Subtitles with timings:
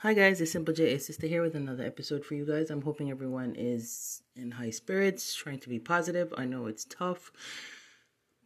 [0.00, 2.68] Hi guys, it's Simple Ja Sistah here with another episode for you guys.
[2.68, 6.34] I'm hoping everyone is in high spirits, trying to be positive.
[6.36, 7.32] I know it's tough,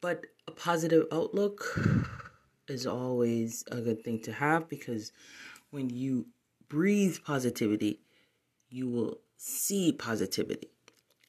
[0.00, 1.76] but a positive outlook
[2.68, 5.10] is always a good thing to have because
[5.72, 6.26] when you
[6.68, 7.98] breathe positivity,
[8.68, 10.70] you will see positivity.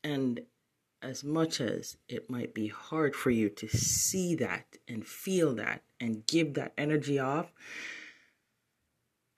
[0.03, 0.41] And
[1.01, 5.81] as much as it might be hard for you to see that and feel that
[5.99, 7.51] and give that energy off,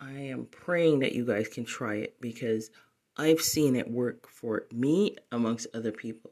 [0.05, 2.69] I am praying that you guys can try it because
[3.15, 6.31] I've seen it work for me amongst other people.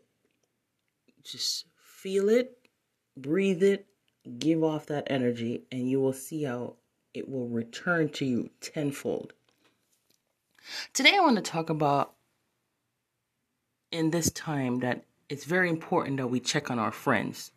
[1.24, 2.58] Just feel it,
[3.16, 3.86] breathe it,
[4.40, 6.76] give off that energy, and you will see how
[7.14, 9.34] it will return to you tenfold.
[10.94, 12.14] Today, I want to talk about
[13.92, 17.52] in this time that it's very important that we check on our friends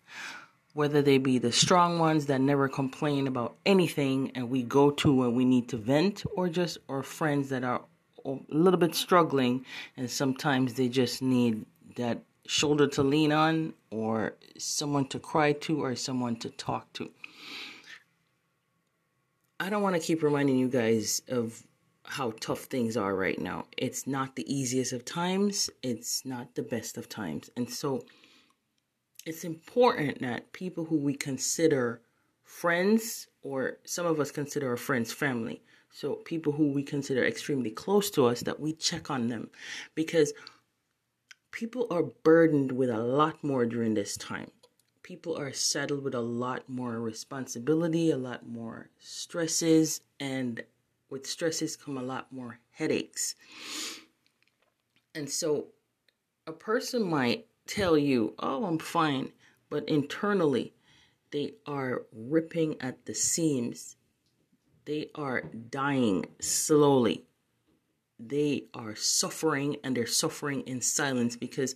[0.74, 5.14] whether they be the strong ones that never complain about anything and we go to
[5.14, 7.83] when we need to vent, or just our friends that are
[8.24, 9.64] a little bit struggling
[9.97, 11.64] and sometimes they just need
[11.97, 17.11] that shoulder to lean on, or someone to cry to, or someone to talk to.
[19.61, 21.62] I don't want to keep reminding you guys of
[22.03, 23.64] how tough things are right now.
[23.78, 27.48] It's not the easiest of times, it's not the best of times.
[27.56, 28.05] And so,
[29.27, 32.00] it's important that people who we consider
[32.44, 37.70] friends, or some of us consider our friends family, so people who we consider extremely
[37.70, 39.48] close to us, that we check on them
[39.94, 40.33] because
[41.53, 44.50] people are burdened with a lot more during this time.
[45.03, 50.64] People are saddled with a lot more responsibility, a lot more stresses, and
[51.11, 53.36] with stresses come a lot more headaches.
[55.14, 55.66] And so
[56.47, 59.33] a person might tell you, oh, I'm fine,
[59.70, 60.75] but internally,
[61.31, 63.97] they are ripping at the seams.
[64.84, 67.25] They are dying slowly.
[68.19, 71.75] They are suffering and they're suffering in silence because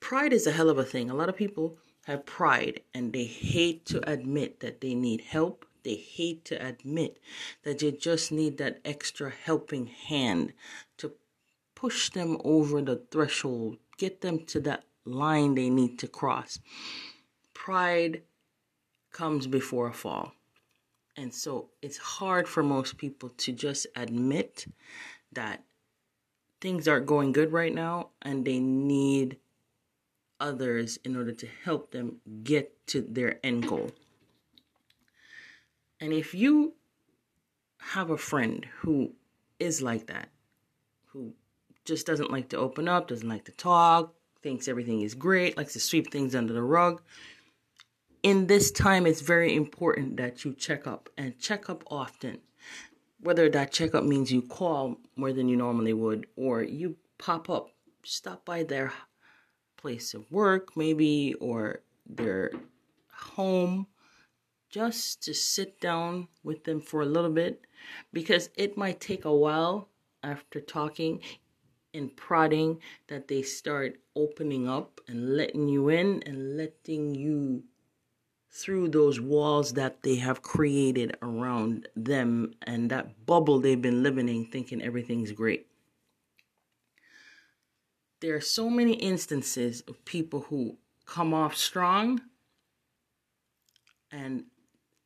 [0.00, 1.08] pride is a hell of a thing.
[1.08, 5.64] A lot of people have pride and they hate to admit that they need help.
[5.84, 7.18] They hate to admit
[7.62, 10.52] that they just need that extra helping hand
[10.98, 11.12] to
[11.74, 16.58] push them over the threshold, get them to that line they need to cross.
[17.54, 18.22] Pride
[19.12, 20.32] comes before a fall.
[21.16, 24.66] And so it's hard for most people to just admit
[25.32, 25.62] that
[26.60, 29.36] things aren't going good right now and they need
[30.40, 33.90] others in order to help them get to their end goal.
[36.00, 36.74] And if you
[37.78, 39.12] have a friend who
[39.60, 40.28] is like that,
[41.06, 41.34] who
[41.84, 45.72] just doesn't like to open up, doesn't like to talk, thinks everything is great, likes
[45.74, 47.02] to sweep things under the rug.
[48.22, 52.38] In this time, it's very important that you check up and check up often.
[53.20, 57.70] Whether that checkup means you call more than you normally would, or you pop up,
[58.04, 58.92] stop by their
[59.76, 62.52] place of work, maybe, or their
[63.12, 63.86] home,
[64.70, 67.62] just to sit down with them for a little bit,
[68.12, 69.88] because it might take a while
[70.22, 71.20] after talking
[71.94, 77.64] and prodding that they start opening up and letting you in and letting you
[78.50, 84.28] through those walls that they have created around them and that bubble they've been living
[84.28, 85.66] in thinking everything's great.
[88.20, 90.76] There are so many instances of people who
[91.06, 92.20] come off strong
[94.10, 94.44] and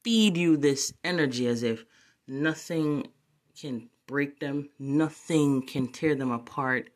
[0.03, 1.85] feed you this energy as if
[2.27, 3.07] nothing
[3.59, 6.91] can break them, nothing can tear them apart.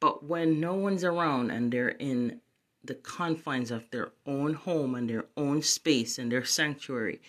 [0.00, 2.40] But when no one's around and they're in
[2.84, 7.20] the confines of their own home and their own space and their sanctuary,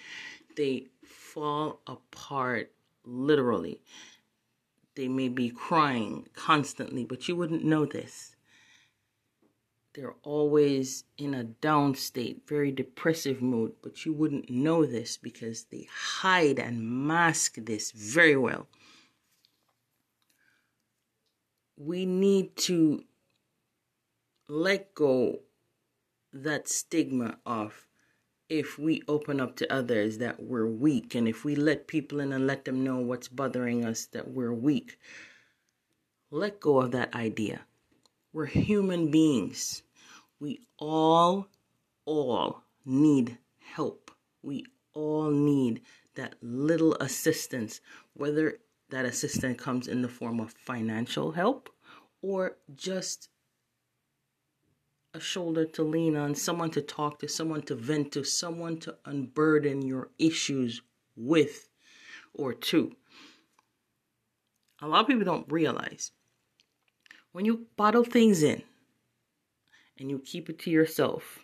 [0.55, 2.71] they fall apart
[3.05, 3.81] literally.
[4.95, 8.35] They may be crying constantly, but you wouldn't know this.
[9.93, 15.65] They're always in a down state, very depressive mood, but you wouldn't know this because
[15.65, 18.67] they hide and mask this very well
[21.85, 23.03] we need to
[24.47, 25.39] let go
[26.31, 27.87] that stigma of
[28.49, 31.15] if we open up to others that we're weak.
[31.15, 34.53] And if we let people in and let them know what's bothering us that we're
[34.53, 34.97] weak
[36.33, 37.61] let go of that idea.
[38.33, 39.83] We're human beings.
[40.39, 41.47] We all
[42.05, 44.09] all need help.
[44.41, 45.81] We all need
[46.15, 47.81] that little assistance
[48.13, 48.57] whether
[48.89, 51.69] that assistance comes in the form of financial help
[52.23, 53.29] or just
[55.13, 58.95] a shoulder to lean on, someone to talk to, someone to vent to, someone to
[59.05, 60.81] unburden your issues
[61.15, 61.69] with
[62.33, 62.95] or to.
[64.81, 66.11] a lot of people don't realize
[67.31, 68.61] when you bottle things in
[69.97, 71.39] and you keep it to yourself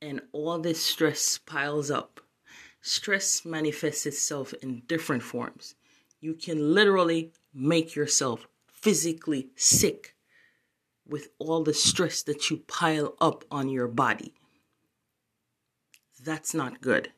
[0.00, 2.20] and all this stress piles up
[2.80, 5.74] stress manifests itself in different forms
[6.20, 8.46] you can literally make yourself
[8.82, 10.14] physically sick
[11.06, 14.34] with all the stress that you pile up on your body
[16.24, 17.12] that's not good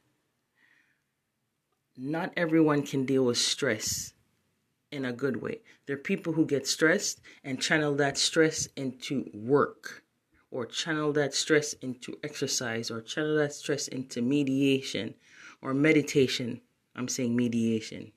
[1.97, 4.15] not everyone can deal with stress
[4.91, 5.61] in a good way.
[5.87, 10.05] There are people who get stressed and channel that stress into work,
[10.51, 15.15] or channel that stress into exercise, or channel that stress into mediation
[15.63, 16.61] or meditation.
[16.95, 18.13] I'm saying mediation.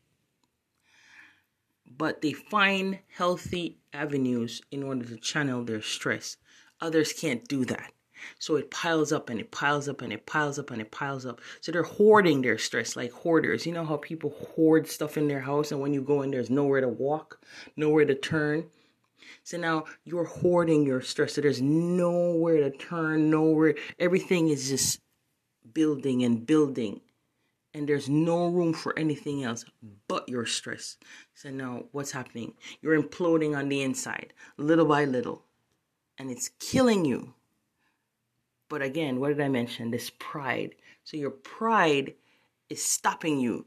[1.97, 6.37] But they find healthy avenues in order to channel their stress.
[6.81, 7.91] Others can't do that.
[8.39, 11.25] So it piles up and it piles up and it piles up and it piles
[11.25, 11.41] up.
[11.61, 13.65] So they're hoarding their stress like hoarders.
[13.65, 16.49] You know how people hoard stuff in their house and when you go in, there's
[16.49, 17.39] nowhere to walk,
[17.75, 18.65] nowhere to turn.
[19.43, 21.33] So now you're hoarding your stress.
[21.33, 23.75] So there's nowhere to turn, nowhere.
[23.99, 24.99] Everything is just
[25.73, 27.01] building and building.
[27.75, 29.65] And there's no room for anything else
[30.07, 30.95] but your stress.
[31.33, 32.53] So now what's happening?
[32.79, 35.43] You're imploding on the inside, little by little.
[36.17, 37.33] And it's killing you.
[38.69, 39.91] But again, what did I mention?
[39.91, 40.75] This pride.
[41.03, 42.13] So your pride
[42.69, 43.65] is stopping you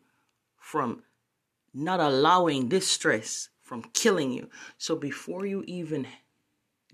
[0.56, 1.02] from
[1.74, 4.48] not allowing this stress from killing you.
[4.78, 6.06] So before you even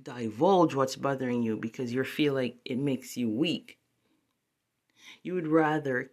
[0.03, 3.79] divulge what's bothering you because you feel like it makes you weak,
[5.23, 6.11] you would rather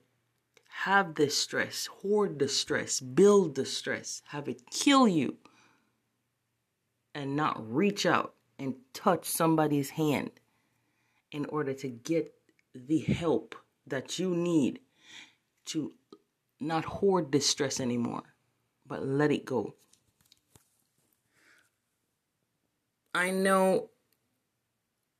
[0.71, 5.37] have this stress, hoard the stress, build the stress, have it kill you,
[7.13, 10.31] and not reach out and touch somebody's hand
[11.31, 12.33] in order to get
[12.73, 14.79] the help that you need
[15.65, 15.91] to
[16.59, 18.23] not hoard this stress anymore,
[18.87, 19.73] but let it go.
[23.13, 23.89] I know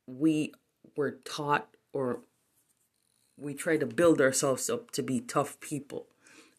[0.07, 0.53] we
[0.95, 2.21] were taught or
[3.41, 6.05] we try to build ourselves up to be tough people.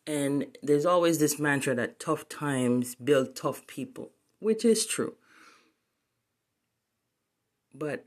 [0.06, 5.14] And there's always this mantra that tough times build tough people, which is true.
[7.72, 8.04] But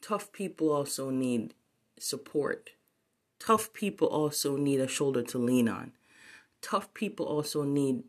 [0.00, 1.54] tough people also need
[1.98, 2.70] support.
[3.38, 5.92] Tough people also need a shoulder to lean on.
[6.60, 8.02] Tough people also need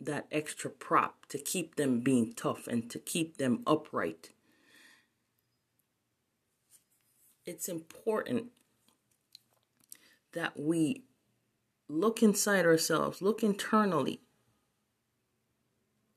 [0.00, 4.30] that extra prop to keep them being tough and to keep them upright.
[7.46, 8.46] It's important
[10.32, 11.04] that we
[11.88, 14.20] look inside ourselves, look internally,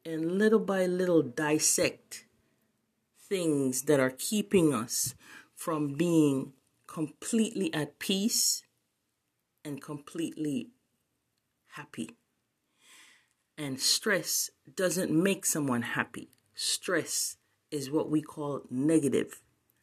[0.05, 2.25] and little by little dissect
[3.19, 5.15] things that are keeping us
[5.55, 6.53] from being
[6.87, 8.63] completely at peace
[9.65, 10.69] and completely
[11.71, 12.17] happy.
[13.57, 16.29] And stress doesn't make someone happy.
[16.53, 17.37] Stress
[17.71, 19.41] is what we call negative.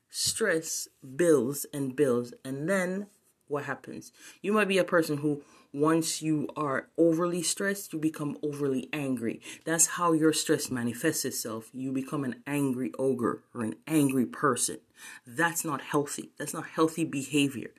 [0.09, 3.07] Stress builds and builds, and then
[3.51, 4.13] what happens?
[4.41, 5.43] You might be a person who
[5.73, 9.41] once you are overly stressed, you become overly angry.
[9.65, 11.71] That's how your stress manifests itself.
[11.73, 14.79] You become an angry ogre or an angry person.
[15.27, 16.31] That's not healthy.
[16.39, 17.71] That's not healthy behavior.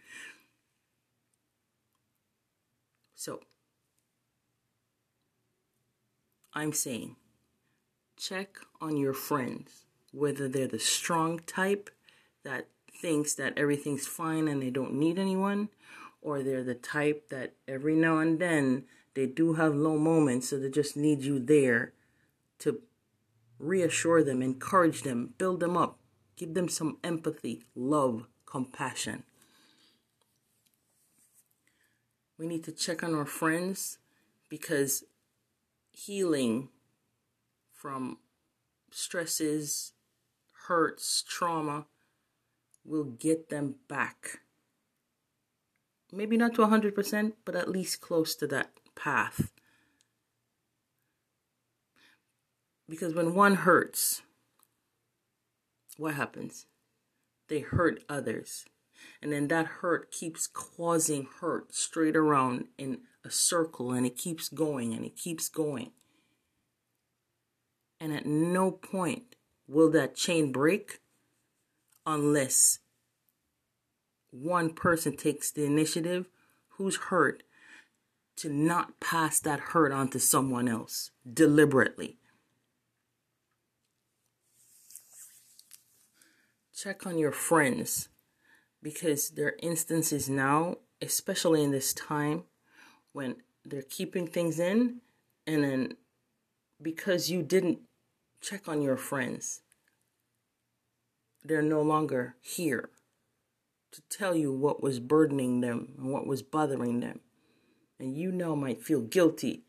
[3.15, 3.41] So,
[6.53, 7.15] I'm saying
[8.17, 11.89] check on your friends, whether they're the strong type
[12.43, 15.69] that thinks that everything's fine and they don't need anyone,
[16.21, 20.57] or they're the type that every now and then they do have low moments, so
[20.57, 21.93] they just need you there
[22.59, 22.81] to
[23.59, 25.99] reassure them, encourage them, build them up,
[26.35, 29.23] give them some empathy, love, compassion.
[32.37, 33.99] We need to check on our friends
[34.49, 35.03] because
[35.91, 36.69] healing
[37.71, 38.17] from
[38.89, 39.93] stresses,
[40.67, 41.85] hurts, trauma
[42.83, 44.41] will get them back
[46.11, 49.51] maybe not to 100%, but at least close to that path.
[52.89, 54.21] Because when one hurts,
[55.97, 56.65] what happens?
[57.47, 58.65] They hurt others.
[59.21, 64.49] And then that hurt keeps causing hurt straight around in a circle and it keeps
[64.49, 65.91] going and it keeps going.
[67.99, 69.35] And at no point
[69.67, 71.00] will that chain break
[72.05, 72.79] unless
[74.31, 76.27] one person takes the initiative
[76.69, 77.43] who's hurt
[78.37, 82.17] to not pass that hurt on to someone else deliberately.
[86.75, 88.09] Check on your friends
[88.81, 92.45] because there are instances now, especially in this time,
[93.11, 95.01] when they're keeping things in
[95.45, 95.97] and then
[96.81, 97.79] because you didn't
[98.41, 99.61] check on your friends,
[101.43, 102.89] they're no longer here
[103.91, 107.19] to tell you what was burdening them and what was bothering them.
[107.99, 109.65] And you now might feel guilty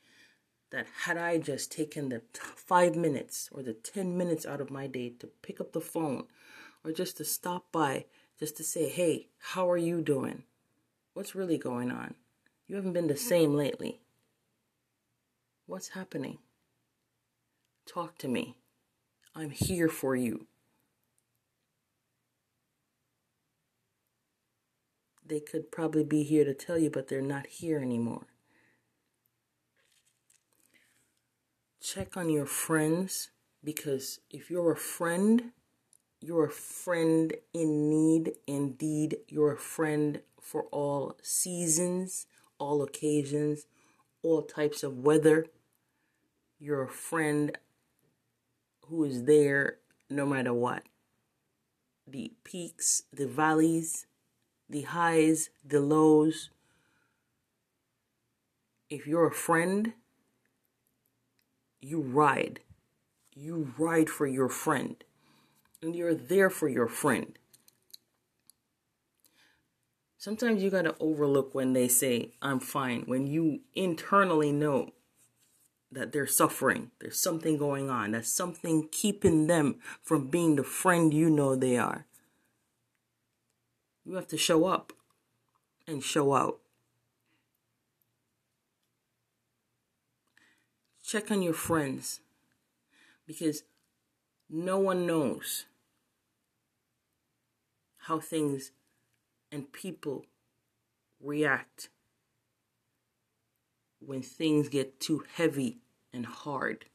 [0.71, 4.71] that had I just taken the t- five minutes or the 10 minutes out of
[4.71, 6.25] my day to pick up the phone
[6.85, 8.07] or just to stop by,
[8.39, 10.45] just to say, hey, how are you doing?
[11.15, 12.15] What's really going on?
[12.67, 14.01] You haven't been the same lately.
[15.67, 16.39] What's happening?
[17.87, 18.57] Talk to me.
[19.35, 20.47] I'm here for you.
[25.33, 28.27] They could probably be here to tell you, but they're not here anymore.
[31.81, 33.31] Check on your friends
[33.65, 35.53] because if you're a friend,
[36.21, 38.35] you're a friend in need.
[38.47, 42.27] Indeed, you're a friend for all seasons,
[42.59, 43.65] all occasions,
[44.23, 45.47] all types of weather.
[46.59, 47.57] You're a friend
[48.83, 49.79] who is there
[50.11, 50.83] no matter what.
[52.07, 54.05] The peaks, the valleys,
[54.73, 56.49] the highs, the lows.
[58.89, 59.93] If you're a friend,
[61.81, 62.61] you ride.
[63.35, 64.97] You ride for your friend.
[65.83, 67.39] And you're there for your friend.
[70.17, 74.93] Sometimes you got to overlook when they say, I'm fine, when you internally know
[75.91, 76.93] that they're suffering.
[77.01, 78.13] There's something going on.
[78.13, 82.07] There's something keeping them from being the friend you know they are.
[84.05, 84.93] You have to show up
[85.87, 86.59] and show out.
[91.05, 92.21] Check on your friends
[93.27, 93.65] because
[94.49, 95.67] no one knows
[97.99, 98.73] how things
[99.51, 100.25] and people
[101.21, 101.89] react
[104.01, 105.79] when things get too heavy
[106.13, 106.87] and hard.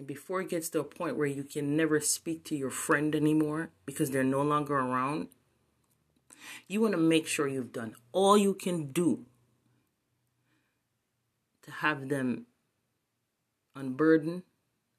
[0.00, 3.14] And before it gets to a point where you can never speak to your friend
[3.14, 5.28] anymore because they're no longer around,
[6.66, 9.26] you want to make sure you've done all you can do
[11.64, 12.46] to have them
[13.76, 14.44] unburden,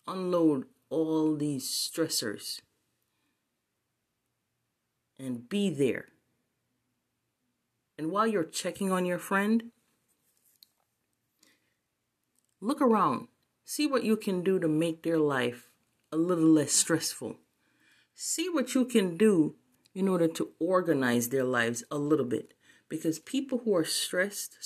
[0.06, 2.62] unload all these stressors,
[5.18, 6.10] and be there.
[7.98, 9.72] And while you're checking on your friend,
[12.62, 13.30] look around
[13.74, 15.70] See what you can do to make their life
[16.12, 17.38] a little less stressful.
[18.14, 19.56] See what you can do
[19.96, 22.54] in order to organize their lives a little bit.
[22.90, 24.58] Because people who are stressed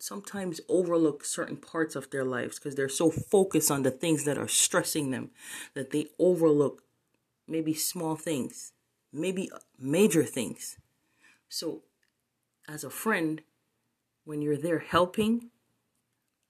[0.00, 4.38] sometimes overlook certain parts of their lives because they're so focused on the things that
[4.38, 5.30] are stressing them
[5.74, 6.82] that they overlook
[7.46, 8.72] maybe small things,
[9.12, 10.78] maybe uh, major things.
[11.48, 11.82] So,
[12.68, 13.42] as a friend,
[14.24, 15.50] when you're there helping,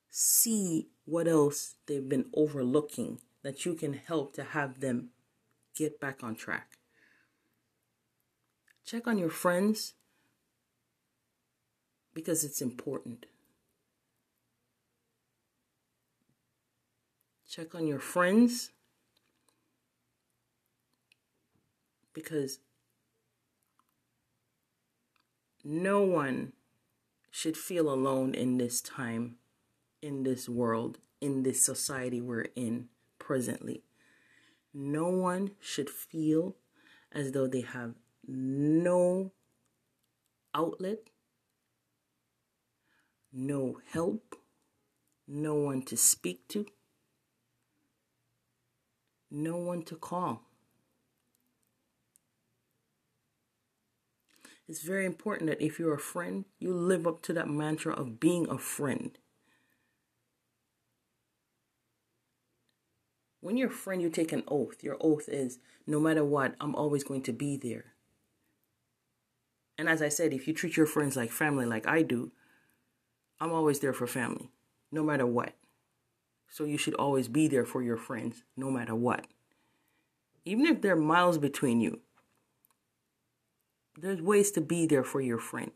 [0.09, 5.11] see what else they've been overlooking that you can help to have them
[5.75, 6.79] get back on track.
[8.85, 9.95] Check on your friends
[12.15, 13.27] because it's important.
[17.49, 18.71] Check on your friends
[22.15, 22.61] because
[25.65, 26.53] no one
[27.31, 29.37] should feel alone in this time
[30.03, 33.85] in this world, in this society we're in presently.
[34.75, 36.57] No one should feel
[37.13, 37.95] as though they have
[38.27, 39.33] no
[40.55, 41.11] outlet,
[43.33, 44.37] no help,
[45.29, 46.67] no one to speak to,
[49.31, 50.43] no one to call.
[54.69, 58.21] It's very important that if you're a friend, you live up to that mantra of
[58.21, 59.19] being a friend.
[63.43, 64.85] When you're a friend, you take an oath.
[64.85, 67.87] Your oath is no matter what, I'm always going to be there.
[69.77, 72.31] And as I said, if you treat your friends like family, like I do,
[73.41, 74.53] I'm always there for family,
[74.93, 75.55] no matter what.
[76.49, 79.27] So you should always be there for your friends, no matter what.
[80.45, 81.99] Even if there are miles between you,
[83.99, 85.73] there's ways to be there for your friend.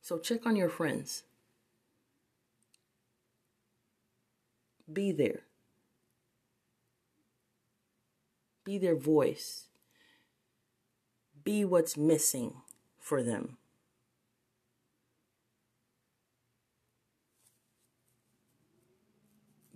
[0.00, 1.24] So check on your friends.
[4.90, 5.40] Be there.
[8.64, 9.66] Be their voice.
[11.44, 12.54] Be what's missing
[12.98, 13.56] for them.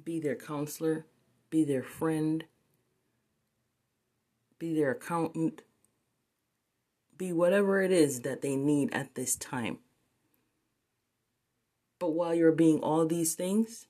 [0.05, 1.07] Be their counselor.
[1.51, 2.45] Be their friend.
[4.59, 5.63] Be their accountant.
[7.19, 9.79] Be whatever it is that they need at this time.
[11.99, 13.87] But while you're being all these things,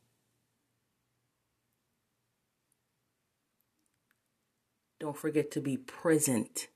[4.98, 6.68] don't forget to be present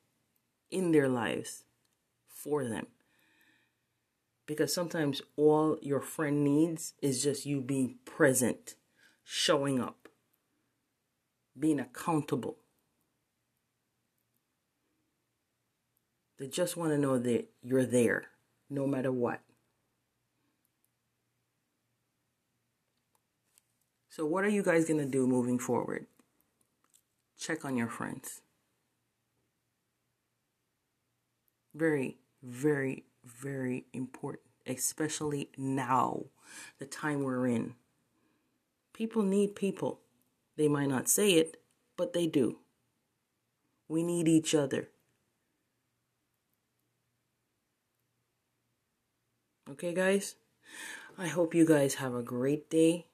[0.71, 1.65] in their lives
[2.27, 2.87] for them.
[4.47, 8.75] Because sometimes all your friend needs is just you being present,
[9.23, 10.09] showing up,
[11.59, 12.57] being accountable.
[16.39, 18.27] They just want to know that you're there
[18.69, 19.41] no matter what.
[24.09, 26.07] So, what are you guys going to do moving forward?
[27.41, 28.43] Check on your friends.
[31.75, 36.25] Very, very, very important, especially now,
[36.79, 37.77] the time we're in.
[38.93, 40.01] People need people.
[40.59, 41.57] They might not say it,
[41.97, 42.59] but they do.
[43.89, 44.91] We need each other.
[49.71, 50.35] Okay, guys?
[51.17, 53.07] I hope you guys have a great day.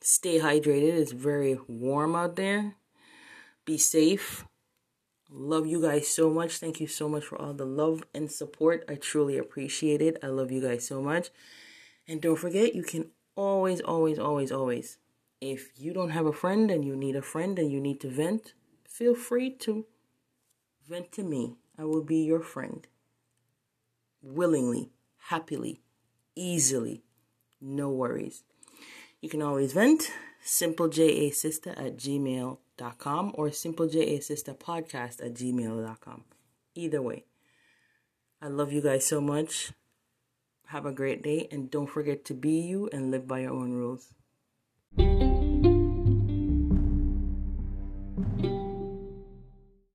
[0.00, 0.94] Stay hydrated.
[0.94, 2.76] It's very warm out there.
[3.64, 4.44] Be safe.
[5.30, 6.58] Love you guys so much.
[6.58, 8.84] Thank you so much for all the love and support.
[8.88, 10.18] I truly appreciate it.
[10.22, 11.30] I love you guys so much.
[12.06, 14.98] And don't forget, you can always, always, always, always,
[15.40, 18.08] if you don't have a friend and you need a friend and you need to
[18.08, 18.52] vent,
[18.86, 19.86] feel free to
[20.88, 21.56] vent to me.
[21.78, 22.86] I will be your friend.
[24.22, 24.90] Willingly,
[25.28, 25.80] happily,
[26.36, 27.02] easily.
[27.60, 28.44] No worries.
[29.20, 30.10] You can always vent
[30.44, 31.96] simplejasistah at
[32.78, 36.24] gmail.com or simplejasistahpodcast at gmail.com.
[36.74, 37.24] Either way.
[38.40, 39.72] I love you guys so much.
[40.66, 43.72] Have a great day and don't forget to be you and live by your own
[43.72, 44.14] rules.